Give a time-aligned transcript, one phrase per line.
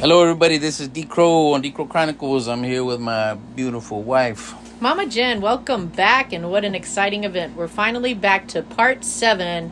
[0.00, 0.56] Hello, everybody.
[0.56, 2.48] This is D Crow on D Crow Chronicles.
[2.48, 4.54] I'm here with my beautiful wife.
[4.80, 7.54] Mama Jen, welcome back, and what an exciting event.
[7.54, 9.70] We're finally back to part seven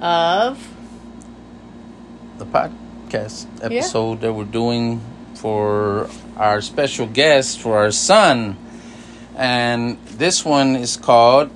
[0.00, 0.64] of
[2.38, 4.20] the podcast episode yeah.
[4.20, 5.00] that we're doing
[5.34, 8.56] for our special guest, for our son.
[9.34, 11.50] And this one is called,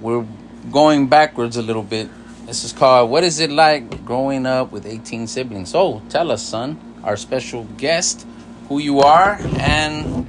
[0.00, 0.24] we're
[0.70, 2.08] going backwards a little bit.
[2.46, 5.70] This is called, What is it like growing up with 18 siblings?
[5.70, 8.26] So tell us, son, our special guest,
[8.68, 10.28] who you are, and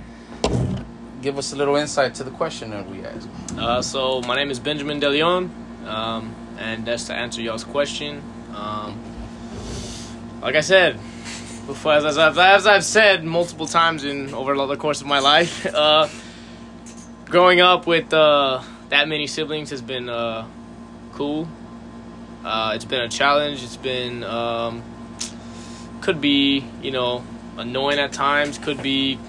[1.23, 3.27] give us a little insight to the question that we asked.
[3.57, 5.49] Uh, so my name is Benjamin De Leon,
[5.87, 8.21] um, and that's to answer y'all's question.
[8.53, 9.01] Um,
[10.41, 10.99] like I said,
[11.65, 15.19] before as, as, I've, as I've said multiple times in over the course of my
[15.19, 16.07] life, uh,
[17.25, 20.47] growing up with uh, that many siblings has been uh,
[21.13, 21.47] cool.
[22.45, 23.63] Uh, it's been a challenge.
[23.63, 24.83] It's been um,
[26.07, 27.21] could be you know
[27.57, 28.57] annoying at times.
[28.57, 29.19] Could be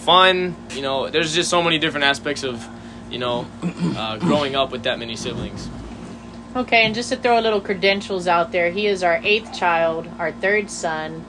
[0.00, 0.54] fun.
[0.74, 2.68] You know, there's just so many different aspects of,
[3.10, 5.66] you know, uh, growing up with that many siblings.
[6.54, 10.06] Okay, and just to throw a little credentials out there, he is our eighth child,
[10.18, 11.24] our third son.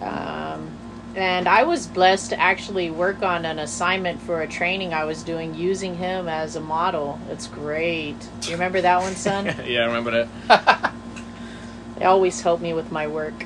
[0.00, 0.70] Um,
[1.14, 5.22] and I was blessed to actually work on an assignment for a training I was
[5.22, 7.20] doing using him as a model.
[7.28, 8.16] It's great.
[8.44, 9.46] You remember that one, son?
[9.66, 10.94] yeah, I remember that.
[11.98, 13.44] they always help me with my work.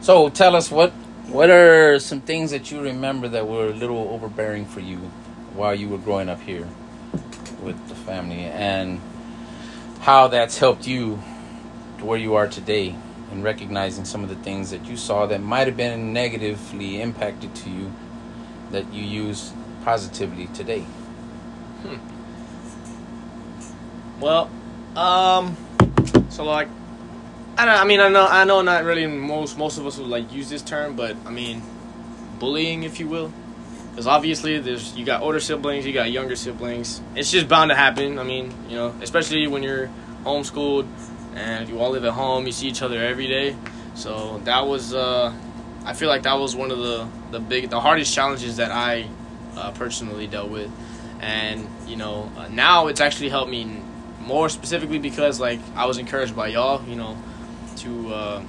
[0.00, 0.92] So tell us what
[1.28, 4.96] what are some things that you remember that were a little overbearing for you
[5.54, 6.66] while you were growing up here
[7.62, 9.00] with the family and
[10.00, 11.22] how that's helped you
[11.98, 12.96] to where you are today
[13.30, 17.54] and recognizing some of the things that you saw that might have been negatively impacted
[17.54, 17.92] to you
[18.70, 19.52] that you use
[19.84, 20.80] positively today?
[21.82, 21.98] Hmm.
[24.18, 24.50] Well,
[24.96, 25.56] um,
[26.30, 26.68] so like
[27.60, 27.76] I don't.
[27.76, 28.26] I mean, I know.
[28.26, 28.62] I know.
[28.62, 29.06] Not really.
[29.06, 31.60] Most most of us would like use this term, but I mean,
[32.38, 33.30] bullying, if you will,
[33.90, 37.02] because obviously there's you got older siblings, you got younger siblings.
[37.14, 38.18] It's just bound to happen.
[38.18, 39.90] I mean, you know, especially when you're
[40.24, 40.88] homeschooled
[41.34, 43.54] and you all live at home, you see each other every day.
[43.94, 44.94] So that was.
[44.94, 45.30] Uh,
[45.84, 49.06] I feel like that was one of the the big, the hardest challenges that I
[49.54, 50.70] uh, personally dealt with,
[51.20, 53.82] and you know, uh, now it's actually helped me
[54.18, 56.82] more specifically because like I was encouraged by y'all.
[56.88, 57.18] You know
[57.80, 58.42] to uh,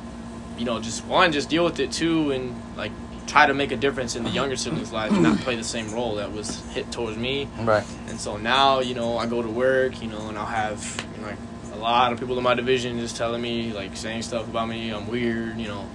[0.58, 2.92] you know just one just deal with it too and like
[3.28, 5.90] try to make a difference in the younger siblings' lives and not play the same
[5.94, 7.48] role that was hit towards me.
[7.60, 7.84] Right.
[8.10, 11.22] And so now, you know, I go to work, you know, and I'll have you
[11.22, 11.38] know, like
[11.74, 14.90] a lot of people in my division just telling me, like saying stuff about me,
[14.90, 15.88] I'm weird, you know.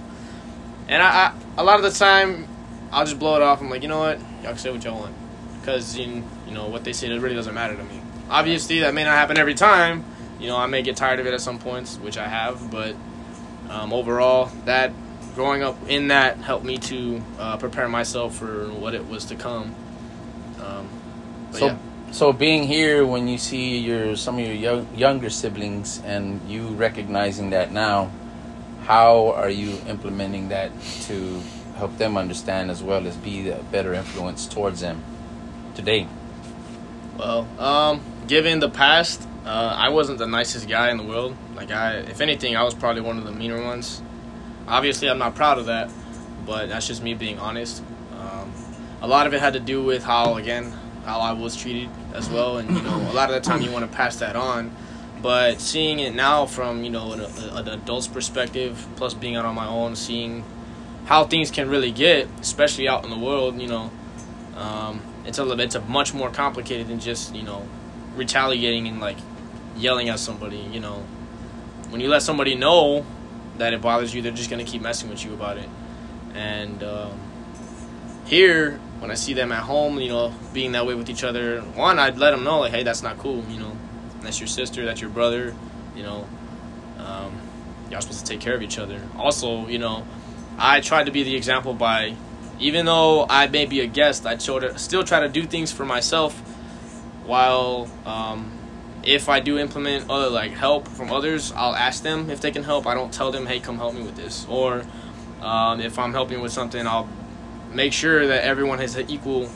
[0.87, 2.47] And I, I a lot of the time,
[2.91, 3.61] I'll just blow it off.
[3.61, 5.15] I'm like, you know what, y'all can say what y'all want,
[5.59, 8.01] because in you know what they say, it really doesn't matter to me.
[8.29, 10.03] Obviously, that may not happen every time.
[10.39, 12.95] You know, I may get tired of it at some points, which I have, but
[13.69, 14.91] um, overall, that
[15.35, 19.35] growing up in that helped me to uh, prepare myself for what it was to
[19.35, 19.75] come.
[20.59, 20.89] Um,
[21.51, 21.77] so, yeah.
[22.11, 26.67] so being here when you see your some of your young, younger siblings and you
[26.69, 28.11] recognizing that now,
[28.83, 30.71] how are you implementing that
[31.03, 31.41] to
[31.75, 35.03] help them understand as well as be a better influence towards them
[35.75, 36.07] today?
[37.17, 41.35] Well, um, given the past, uh, I wasn't the nicest guy in the world.
[41.55, 44.01] Like I, if anything, I was probably one of the meaner ones.
[44.67, 45.89] Obviously, I'm not proud of that,
[46.45, 47.81] but that's just me being honest.
[48.19, 48.51] Um,
[49.01, 50.73] a lot of it had to do with how, again,
[51.05, 53.71] how I was treated as well, and you know, a lot of the time you
[53.71, 54.75] want to pass that on.
[55.21, 59.55] But seeing it now from you know an, an adult's perspective, plus being out on
[59.55, 60.43] my own, seeing
[61.05, 63.91] how things can really get, especially out in the world, you know,
[64.57, 67.65] um, it's a it's a much more complicated than just you know
[68.17, 69.17] retaliating and like
[69.77, 71.05] yelling at somebody, you know,
[71.89, 73.05] when you let somebody know
[73.57, 75.69] that it bothers you, they're just gonna keep messing with you about it.
[76.33, 77.19] And um,
[78.25, 81.61] here, when I see them at home, you know, being that way with each other,
[81.61, 83.75] one, I'd let them know, like, hey, that's not cool, you know,
[84.21, 85.55] that's your sister, that's your brother,
[85.95, 86.27] you know,
[86.99, 87.39] um,
[87.89, 89.01] y'all supposed to take care of each other.
[89.17, 90.05] Also, you know,
[90.57, 92.15] I tried to be the example by,
[92.59, 96.35] even though I may be a guest, I still try to do things for myself
[97.25, 98.51] while um,
[99.07, 102.63] if I do implement other like help from others, I'll ask them if they can
[102.63, 102.85] help.
[102.85, 104.83] I don't tell them, "Hey, come help me with this." Or
[105.41, 107.07] um, if I'm helping with something, I'll
[107.71, 109.49] make sure that everyone has an equal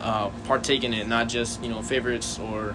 [0.00, 2.74] uh, partake in it, not just you know favorites or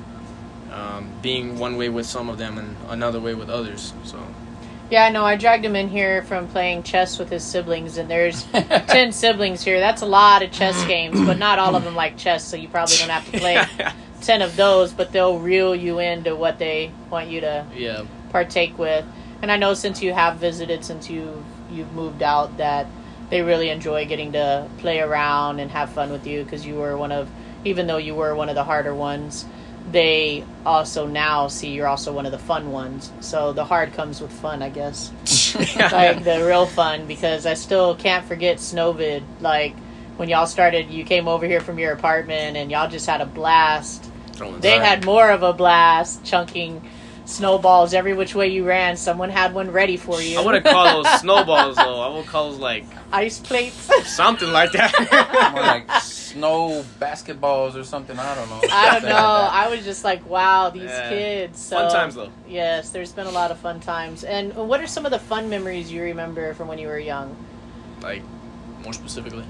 [0.72, 3.94] um, being one way with some of them and another way with others.
[4.06, 4.18] So.
[4.90, 8.44] Yeah, no, I dragged him in here from playing chess with his siblings, and there's
[8.52, 9.80] 10 siblings here.
[9.80, 12.68] That's a lot of chess games, but not all of them like chess, so you
[12.68, 13.66] probably don't have to play
[14.22, 18.06] ten of those, but they'll reel you into what they want you to yeah.
[18.30, 19.06] partake with.
[19.42, 22.88] And I know since you have visited, since you you've moved out, that
[23.30, 26.98] they really enjoy getting to play around and have fun with you because you were
[26.98, 27.30] one of,
[27.64, 29.46] even though you were one of the harder ones,
[29.90, 33.12] they also now see you're also one of the fun ones.
[33.22, 35.12] So the hard comes with fun, I guess.
[35.56, 39.24] like the real fun because I still can't forget Snowvid.
[39.40, 39.76] Like
[40.18, 43.26] when y'all started, you came over here from your apartment and y'all just had a
[43.26, 44.11] blast.
[44.60, 46.82] They had more of a blast chunking
[47.26, 48.98] snowballs every which way you ran.
[48.98, 50.40] Someone had one ready for you.
[50.40, 52.00] I wouldn't call those snowballs though.
[52.00, 55.52] I would call those like ice plates, something like that.
[55.54, 58.18] More like snow basketballs or something.
[58.18, 58.62] I don't know.
[58.72, 59.10] I don't know.
[59.10, 61.10] Like I was just like, wow, these yeah.
[61.10, 61.60] kids.
[61.60, 62.32] So, fun times though.
[62.48, 64.24] Yes, there's been a lot of fun times.
[64.24, 67.36] And what are some of the fun memories you remember from when you were young?
[68.02, 68.24] Like,
[68.84, 69.46] more specifically.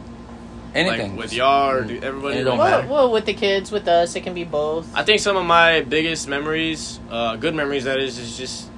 [0.74, 2.38] Anything like with y'all or everybody.
[2.38, 2.88] It don't well, matter.
[2.88, 4.96] well, with the kids, with us, it can be both.
[4.96, 8.70] I think some of my biggest memories, uh, good memories, that is, is just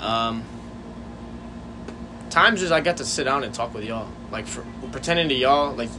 [0.00, 0.42] um,
[2.30, 5.34] times just I got to sit down and talk with y'all, like for, pretending to
[5.34, 5.74] y'all.
[5.74, 5.90] Like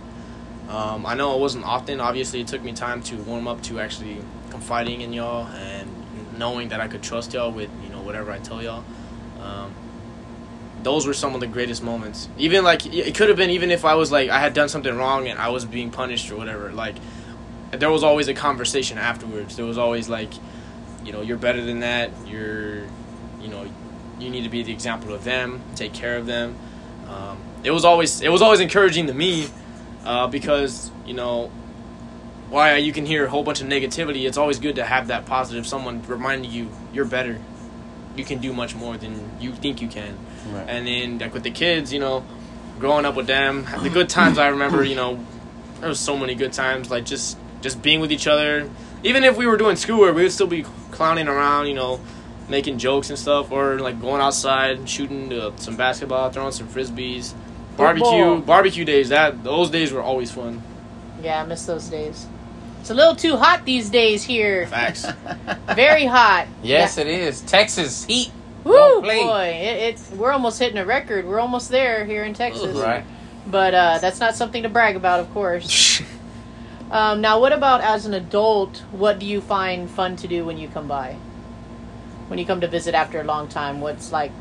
[0.67, 2.01] um, I know it wasn't often.
[2.01, 4.17] Obviously, it took me time to warm up to actually
[4.49, 5.89] confiding in y'all and
[6.37, 8.83] knowing that I could trust y'all with you know whatever I tell y'all.
[9.39, 9.73] Um,
[10.83, 12.27] those were some of the greatest moments.
[12.37, 14.95] Even like it could have been even if I was like I had done something
[14.95, 16.71] wrong and I was being punished or whatever.
[16.71, 16.95] Like
[17.71, 19.55] there was always a conversation afterwards.
[19.55, 20.33] There was always like,
[21.05, 22.11] you know, you're better than that.
[22.27, 22.83] You're,
[23.39, 23.65] you know,
[24.19, 25.61] you need to be the example of them.
[25.75, 26.55] Take care of them.
[27.07, 29.47] Um, it was always it was always encouraging to me
[30.05, 31.51] uh, because you know
[32.49, 34.27] why you can hear a whole bunch of negativity.
[34.27, 37.39] It's always good to have that positive someone reminding you you're better.
[38.15, 40.17] You can do much more than you think you can.
[40.47, 40.65] Right.
[40.67, 42.25] And then like with the kids, you know,
[42.79, 45.23] growing up with them, the good times I remember, you know,
[45.79, 48.69] there was so many good times, like just just being with each other.
[49.03, 51.99] Even if we were doing schoolwork, we would still be clowning around, you know,
[52.49, 57.33] making jokes and stuff, or like going outside, shooting uh, some basketball, throwing some frisbees,
[57.77, 58.41] barbecue, Football.
[58.41, 59.09] barbecue days.
[59.09, 60.61] That those days were always fun.
[61.21, 62.27] Yeah, I miss those days.
[62.79, 64.65] It's a little too hot these days here.
[64.67, 65.05] Facts.
[65.75, 66.47] Very hot.
[66.63, 67.03] Yes, yeah.
[67.03, 67.41] it is.
[67.41, 68.31] Texas heat.
[68.63, 69.59] Woo, boy!
[69.61, 71.25] It, it's we're almost hitting a record.
[71.25, 72.77] We're almost there here in Texas.
[72.77, 73.03] Right.
[73.47, 76.01] But uh, that's not something to brag about, of course.
[76.91, 78.77] um, now, what about as an adult?
[78.91, 81.15] What do you find fun to do when you come by?
[82.27, 84.31] When you come to visit after a long time, what's like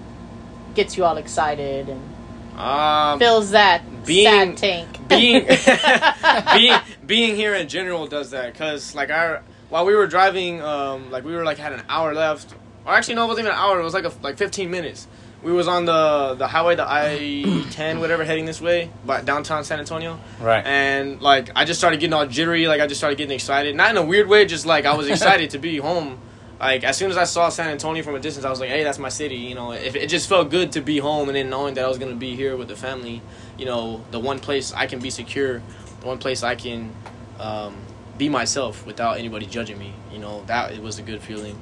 [0.75, 5.08] gets you all excited and um, fills that being, sad tank?
[5.08, 5.46] Being
[6.55, 11.11] being being here in general does that because like our while we were driving, um,
[11.11, 12.55] like we were like had an hour left
[12.85, 13.81] or actually no, it wasn't even an hour.
[13.81, 15.06] It was like a, like 15 minutes.
[15.43, 19.65] We was on the the highway, the I ten, whatever, heading this way, but downtown
[19.65, 20.21] San Antonio.
[20.38, 20.65] Right.
[20.67, 23.75] And like I just started getting all jittery, like I just started getting excited.
[23.75, 26.19] Not in a weird way, just like I was excited to be home.
[26.59, 28.85] Like as soon as I saw San Antonio from a distance, I was like, "Hey,
[28.85, 31.49] that's my city." You know, if it just felt good to be home, and then
[31.49, 33.23] knowing that I was gonna be here with the family.
[33.56, 35.62] You know, the one place I can be secure,
[36.00, 36.93] the one place I can
[37.38, 37.76] um,
[38.19, 39.94] be myself without anybody judging me.
[40.12, 41.59] You know, that it was a good feeling.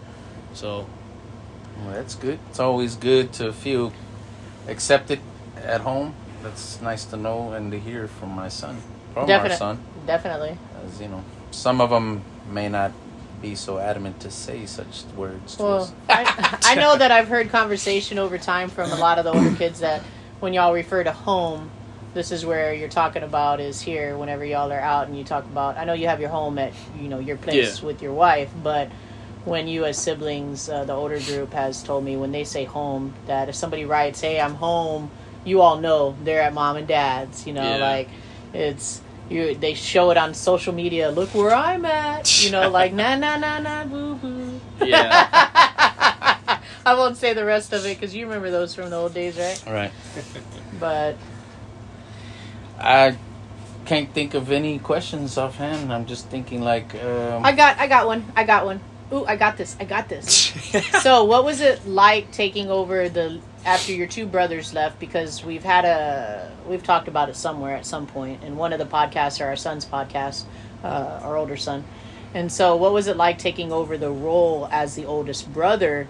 [0.52, 0.88] So
[1.80, 2.38] well, that's good.
[2.50, 3.92] It's always good to feel
[4.66, 5.20] accepted
[5.56, 6.14] at home.
[6.42, 8.80] That's nice to know and to hear from my son,
[9.14, 9.82] from Definite, our son.
[10.06, 10.56] Definitely.
[10.86, 12.92] As you know, some of them may not
[13.40, 15.58] be so adamant to say such words.
[15.58, 19.32] Well, I, I know that I've heard conversation over time from a lot of the
[19.32, 20.02] older kids that
[20.40, 21.70] when y'all refer to home,
[22.14, 25.44] this is where you're talking about is here whenever y'all are out and you talk
[25.44, 27.86] about I know you have your home at you know your place yeah.
[27.86, 28.90] with your wife, but
[29.48, 33.14] when you as siblings, uh, the older group has told me when they say home
[33.26, 35.10] that if somebody writes, "Hey, I'm home,"
[35.44, 37.46] you all know they're at mom and dad's.
[37.46, 37.76] You know, yeah.
[37.76, 38.08] like
[38.52, 39.54] it's you.
[39.54, 41.10] They show it on social media.
[41.10, 42.44] Look where I'm at.
[42.44, 44.60] You know, like na na na na boo boo.
[44.84, 45.28] Yeah.
[46.86, 49.36] I won't say the rest of it because you remember those from the old days,
[49.36, 49.62] right?
[49.66, 49.92] Right.
[50.80, 51.16] but
[52.78, 53.16] I
[53.84, 55.92] can't think of any questions offhand.
[55.92, 56.94] I'm just thinking like.
[56.94, 57.78] Um, I got.
[57.78, 58.24] I got one.
[58.36, 58.80] I got one.
[59.12, 59.76] Ooh, I got this.
[59.80, 60.30] I got this.
[61.02, 65.00] so, what was it like taking over the after your two brothers left?
[65.00, 68.78] Because we've had a we've talked about it somewhere at some point in one of
[68.78, 70.44] the podcasts or our son's podcast,
[70.84, 71.84] uh, our older son.
[72.34, 76.06] And so, what was it like taking over the role as the oldest brother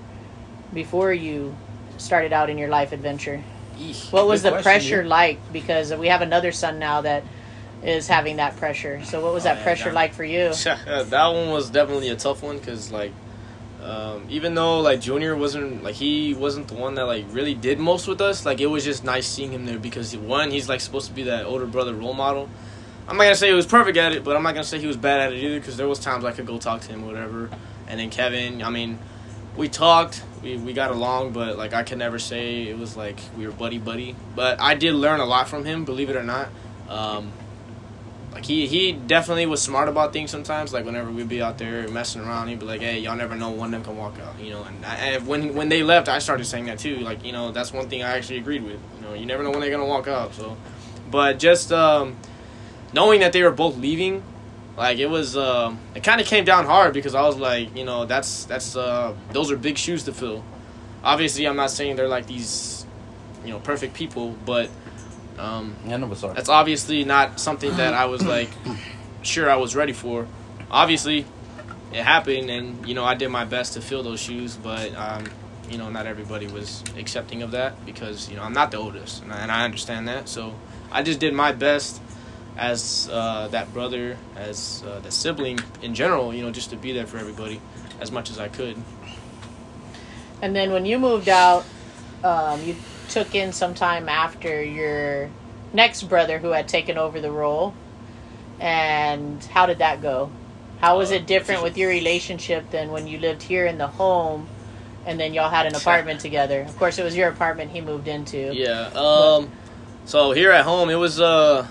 [0.74, 1.54] before you
[1.98, 3.42] started out in your life adventure?
[3.78, 5.38] Eesh, what was the question, pressure like?
[5.52, 7.22] Because we have another son now that
[7.82, 9.02] is having that pressure.
[9.04, 10.52] So what was oh, that pressure that, like for you?
[10.54, 13.12] that one was definitely a tough one because like
[13.82, 17.78] um, even though like Junior wasn't like he wasn't the one that like really did
[17.78, 20.80] most with us, like it was just nice seeing him there because one he's like
[20.80, 22.48] supposed to be that older brother role model.
[23.06, 24.86] I'm not gonna say he was perfect at it, but I'm not gonna say he
[24.86, 27.06] was bad at it either because there was times I could go talk to him,
[27.06, 27.48] whatever.
[27.86, 28.98] And then Kevin, I mean,
[29.56, 33.18] we talked, we, we got along, but like I can never say it was like
[33.38, 34.16] we were buddy buddy.
[34.34, 36.48] But I did learn a lot from him, believe it or not.
[36.88, 37.32] Um,
[38.38, 40.72] like he he definitely was smart about things sometimes.
[40.72, 43.50] Like whenever we'd be out there messing around, he'd be like, "Hey, y'all never know
[43.50, 44.62] when them can walk out," you know.
[44.62, 46.98] And, I, when when they left, I started saying that too.
[46.98, 48.78] Like you know, that's one thing I actually agreed with.
[48.96, 50.34] You know, you never know when they're gonna walk out.
[50.34, 50.56] So,
[51.10, 52.16] but just um,
[52.92, 54.22] knowing that they were both leaving,
[54.76, 57.84] like it was, um, it kind of came down hard because I was like, you
[57.84, 60.44] know, that's that's uh, those are big shoes to fill.
[61.02, 62.86] Obviously, I'm not saying they're like these,
[63.44, 64.70] you know, perfect people, but
[65.38, 66.34] um, Yeah, no, but sorry.
[66.34, 68.50] that's obviously not something that I was like
[69.22, 70.26] sure I was ready for.
[70.70, 71.24] Obviously,
[71.92, 75.24] it happened, and you know I did my best to fill those shoes, but um,
[75.70, 79.22] you know not everybody was accepting of that because you know I'm not the oldest,
[79.22, 80.28] and I, and I understand that.
[80.28, 80.54] So
[80.90, 82.00] I just did my best
[82.56, 86.92] as uh, that brother, as uh, the sibling in general, you know, just to be
[86.92, 87.60] there for everybody
[88.00, 88.76] as much as I could.
[90.42, 91.64] And then when you moved out,
[92.24, 92.74] um, you
[93.08, 95.30] took in some time after your
[95.72, 97.74] next brother who had taken over the role.
[98.60, 100.30] And how did that go?
[100.80, 103.86] How was Uh, it different with your relationship than when you lived here in the
[103.86, 104.48] home
[105.06, 106.62] and then y'all had an apartment together?
[106.62, 108.54] Of course, it was your apartment he moved into.
[108.54, 108.90] Yeah.
[108.94, 109.50] Um.
[110.04, 111.66] So here at home, it was uh,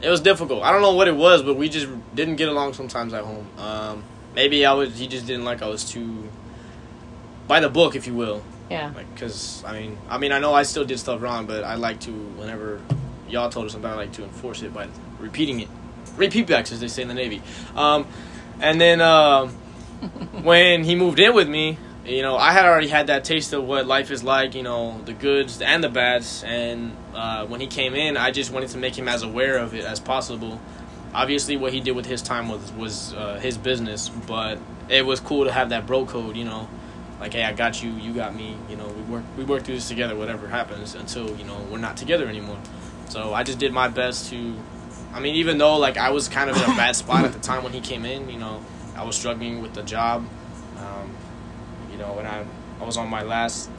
[0.00, 0.62] it was difficult.
[0.62, 3.46] I don't know what it was, but we just didn't get along sometimes at home.
[3.58, 4.04] Um.
[4.34, 4.96] Maybe I was.
[4.98, 6.28] He just didn't like I was too
[7.48, 8.42] by the book, if you will.
[8.70, 8.92] Yeah.
[8.94, 11.74] Like, cause I mean, I mean, I know I still did stuff wrong, but I
[11.74, 12.80] like to whenever
[13.28, 15.68] y'all told us something, I like to enforce it by repeating it.
[16.16, 17.42] Repeat backs, as they say in the Navy.
[17.74, 18.06] Um,
[18.60, 19.50] and then um,
[20.42, 23.64] when he moved in with me, you know, I had already had that taste of
[23.64, 26.42] what life is like, you know, the goods and the bads.
[26.44, 29.74] And uh, when he came in, I just wanted to make him as aware of
[29.74, 30.60] it as possible.
[31.12, 34.58] Obviously, what he did with his time was was uh, his business, but
[34.88, 36.68] it was cool to have that bro code, you know,
[37.20, 39.74] like, hey, I got you, you got me, you know, we work we work through
[39.74, 42.58] this together, whatever happens, until you know we're not together anymore.
[43.08, 44.54] So I just did my best to,
[45.12, 47.40] I mean, even though like I was kind of in a bad spot at the
[47.40, 48.64] time when he came in, you know,
[48.96, 50.24] I was struggling with the job.
[50.78, 51.14] Um,
[51.92, 52.44] you know, when I
[52.80, 53.70] I was on my last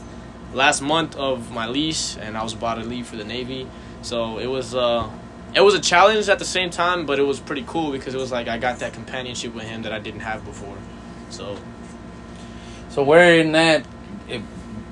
[0.54, 3.68] last month of my lease, and I was about to leave for the Navy,
[4.04, 5.10] so it was uh
[5.56, 8.18] it was a challenge at the same time, but it was pretty cool because it
[8.18, 10.78] was like I got that companionship with him that I didn't have before.
[11.30, 11.58] So
[12.92, 13.86] So where in that,
[14.28, 14.42] if,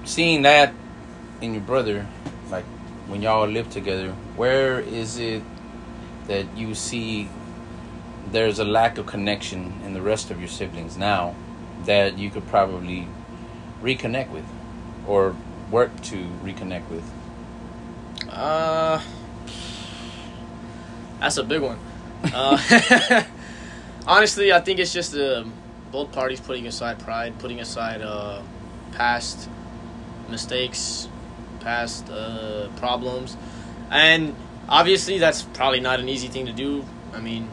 [0.06, 0.74] seeing that
[1.42, 2.08] in your brother,
[2.50, 2.64] like
[3.08, 5.44] when y'all live together, where is it
[6.28, 7.28] that you see
[8.32, 11.36] there's a lack of connection in the rest of your siblings now
[11.84, 13.06] that you could probably
[13.82, 14.46] reconnect with,
[15.06, 15.36] or
[15.70, 17.04] work to reconnect with?
[18.30, 19.02] Uh,
[21.20, 21.78] that's a big one.
[22.34, 23.24] Uh,
[24.08, 25.44] honestly, I think it's just uh,
[25.92, 28.42] both parties putting aside pride, putting aside uh,
[28.92, 29.50] past
[30.30, 31.08] mistakes,
[31.60, 33.36] past uh, problems,
[33.90, 34.36] and
[34.68, 36.86] obviously that's probably not an easy thing to do.
[37.14, 37.50] I mean,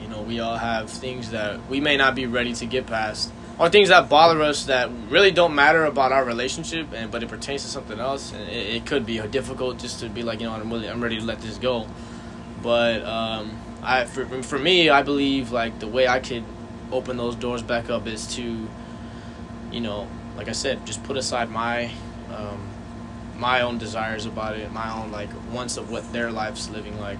[0.00, 3.32] you know, we all have things that we may not be ready to get past,
[3.58, 7.28] or things that bother us that really don't matter about our relationship, and but it
[7.28, 10.46] pertains to something else, and it, it could be difficult just to be like, you
[10.46, 11.86] know, I'm really, I'm ready to let this go.
[12.62, 16.44] But um, I, for, for me, I believe like the way I could
[16.94, 18.68] open those doors back up is to,
[19.70, 21.90] you know, like I said, just put aside my,
[22.34, 22.68] um,
[23.36, 27.18] my own desires about it, my own like wants of what their life's living like,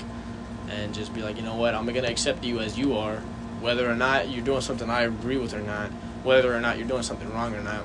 [0.68, 3.16] and just be like, you know what, I'm gonna accept you as you are,
[3.60, 5.90] whether or not you're doing something I agree with or not,
[6.22, 7.82] whether or not you're doing something wrong or not.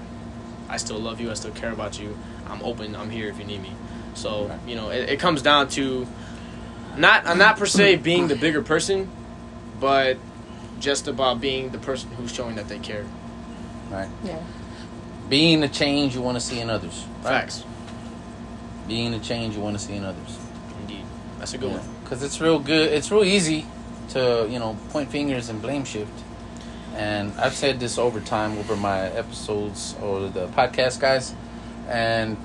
[0.69, 1.31] I still love you.
[1.31, 2.15] I still care about you.
[2.48, 2.96] I'm open.
[2.96, 3.74] I'm here if you need me.
[4.13, 6.08] So you know, it, it comes down to
[6.96, 9.10] not uh, not per se being the bigger person,
[9.79, 10.17] but
[10.79, 13.05] just about being the person who's showing that they care.
[13.89, 14.09] Right.
[14.24, 14.41] Yeah.
[15.29, 17.05] Being the change you want to see in others.
[17.24, 17.41] Right?
[17.41, 17.63] Facts,
[18.88, 20.38] Being the change you want to see in others.
[20.81, 21.05] indeed.
[21.38, 21.81] That's a good one.
[22.03, 22.91] Because it's real good.
[22.91, 23.65] It's real easy
[24.09, 26.12] to you know point fingers and blame shift.
[26.95, 31.33] And I've said this over time over my episodes or the podcast guys,
[31.88, 32.36] and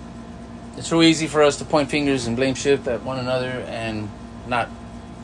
[0.77, 4.11] it's real easy for us to point fingers and blame shift at one another and
[4.47, 4.69] not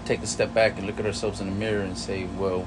[0.06, 2.66] take a step back and look at ourselves in the mirror and say, well,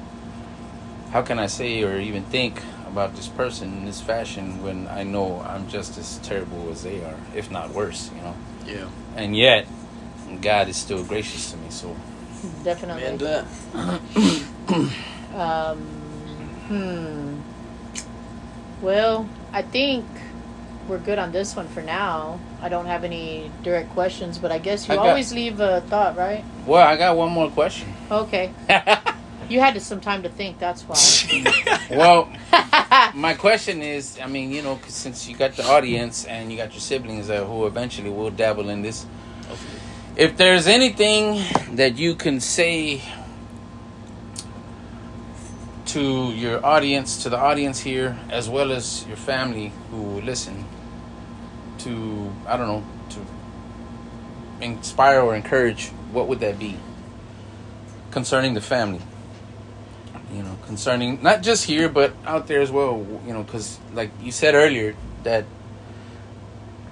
[1.13, 5.03] how can I say or even think about this person in this fashion when I
[5.03, 8.35] know I'm just as terrible as they are, if not worse, you know?
[8.65, 8.89] Yeah.
[9.15, 9.67] And yet,
[10.41, 11.95] God is still gracious to me, so
[12.63, 13.03] Definitely.
[13.05, 13.45] And uh,
[15.35, 15.77] Um,
[16.67, 17.39] hmm.
[18.81, 20.05] Well, I think
[20.87, 22.39] we're good on this one for now.
[22.59, 25.81] I don't have any direct questions, but I guess you I got- always leave a
[25.81, 26.43] thought, right?
[26.65, 27.93] Well, I got one more question.
[28.09, 28.51] Okay.
[29.53, 30.97] You had some time to think, that's why.
[31.91, 32.27] well,
[33.13, 36.71] my question is, I mean, you know, since you got the audience and you got
[36.71, 39.05] your siblings uh, who eventually will dabble in this,
[40.15, 41.45] if there's anything
[41.75, 43.03] that you can say
[45.85, 50.65] to your audience, to the audience here, as well as your family who listen,
[51.77, 56.75] to I don't know, to inspire or encourage, what would that be?
[58.09, 59.01] Concerning the family,
[60.33, 64.11] you know, concerning not just here but out there as well, you know, because like
[64.21, 65.45] you said earlier that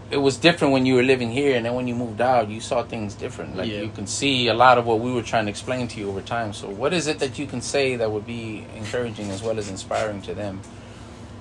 [0.10, 2.60] it was different when you were living here and then when you moved out you
[2.60, 3.56] saw things different.
[3.56, 3.82] Like Yeah.
[3.82, 6.22] you can see a lot of what we were trying to explain to you over
[6.22, 6.54] time.
[6.54, 9.70] So what is it that you can say that would be encouraging as well as
[9.70, 10.62] inspiring to them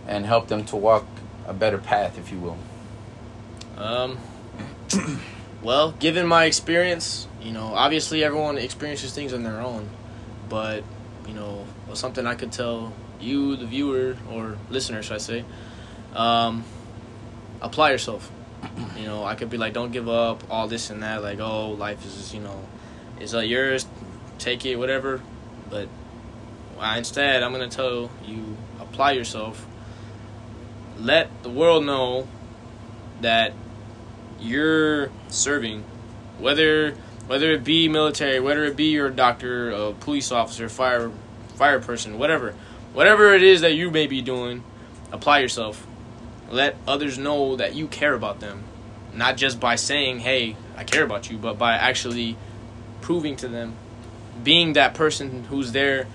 [0.06, 1.06] and help them to walk
[1.46, 2.58] a better path if you will?
[3.76, 4.18] Um,
[5.62, 9.88] well, given my experience, you know, obviously everyone experiences things on their own,
[10.48, 10.84] but
[11.30, 15.44] you know, or something I could tell you, the viewer or listener, should I say,
[16.12, 16.64] um,
[17.60, 18.30] apply yourself.
[18.98, 21.70] You know, I could be like, don't give up, all this and that, like, oh,
[21.70, 22.60] life is, you know,
[23.18, 23.86] is uh, yours,
[24.38, 25.22] take it, whatever.
[25.70, 25.88] But
[26.78, 29.66] uh, instead, I'm gonna tell you, apply yourself.
[30.98, 32.28] Let the world know
[33.22, 33.54] that
[34.38, 35.84] you're serving,
[36.38, 36.94] whether
[37.30, 41.12] whether it be military, whether it be your doctor, a police officer, fire
[41.54, 42.56] fire person, whatever,
[42.92, 44.64] whatever it is that you may be doing,
[45.12, 45.86] apply yourself.
[46.50, 48.64] Let others know that you care about them,
[49.14, 52.36] not just by saying, "Hey, I care about you," but by actually
[53.00, 53.74] proving to them,
[54.42, 56.08] being that person who's there,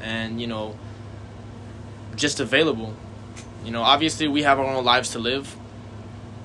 [0.00, 0.78] and you know,
[2.16, 2.94] just available.
[3.62, 5.54] You know, obviously we have our own lives to live,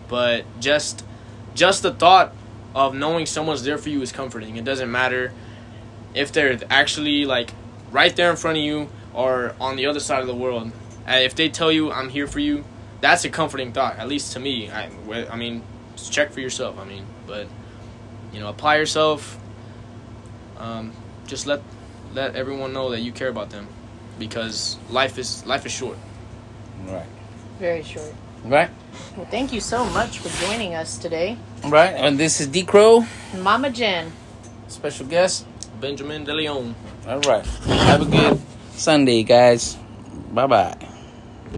[0.09, 1.05] but just
[1.55, 2.33] just the thought
[2.77, 4.55] of knowing someone's there for you is comforting.
[4.55, 5.33] It doesn't matter
[6.13, 7.51] if they're actually like
[7.91, 10.71] right there in front of you or on the other side of the world.
[11.07, 12.63] If they tell you I'm here for you,
[13.01, 13.97] that's a comforting thought.
[13.97, 14.69] At least to me.
[14.69, 14.91] I,
[15.31, 15.63] I mean,
[15.95, 16.77] just check for yourself.
[16.77, 17.47] I mean, but
[18.31, 19.39] you know, apply yourself.
[20.57, 20.93] Um,
[21.25, 21.61] just let
[22.13, 23.67] let everyone know that you care about them,
[24.19, 25.97] because life is life is short.
[26.85, 27.05] right
[27.59, 28.13] Very short.
[28.43, 28.69] right
[29.15, 31.37] Well, thank you so much for joining us today.
[31.69, 33.05] Right and this is d crow
[33.41, 34.11] Mama Jen.
[34.67, 35.45] special guest.
[35.81, 36.73] Benjamin De Leon.
[37.07, 37.45] all right.
[37.85, 38.39] Have a good
[38.73, 39.77] sunday guys.
[40.33, 40.96] Bye bye